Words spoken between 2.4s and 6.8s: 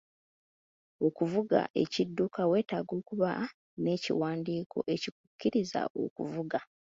weetaaga okuba n'ekiwandiiko ekikukkiriza okuvuga.